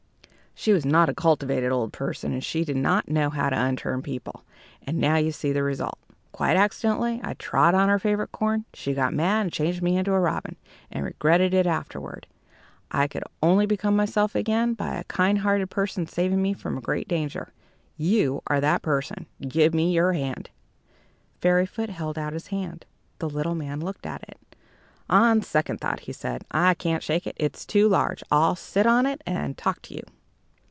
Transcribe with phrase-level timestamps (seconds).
[0.53, 4.03] She was not a cultivated old person, and she did not know how to unturn
[4.03, 4.43] people,
[4.85, 5.97] and now you see the result.
[6.33, 10.13] Quite accidentally I trod on her favorite corn; she got mad and changed me into
[10.13, 10.57] a robin,
[10.91, 12.27] and regretted it ever afterward.
[12.91, 16.81] I could only become myself again by a kind hearted person's saving me from a
[16.81, 17.53] great danger.
[17.97, 19.25] You are that person.
[19.47, 20.51] Give me your hand."
[21.39, 22.85] Fairyfoot held out his hand.
[23.17, 24.37] The little man looked at it.
[25.09, 28.21] "On second thought," he said, "I can't shake it it's too large.
[28.29, 30.03] I'll sit on it, and talk to you."